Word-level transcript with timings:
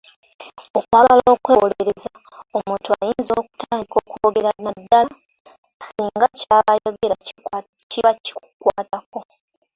Okwagala 0.77 1.23
okwewolereza 1.35 2.09
omuntu 2.57 2.89
ayinza 3.01 3.31
okutandika 3.41 3.95
okwogera 3.99 4.49
naddala 4.63 5.13
singa 5.87 6.25
ky’aba 6.37 6.69
ayogerako 6.73 7.57
kiba 7.91 8.11
kikukwatako. 8.23 9.19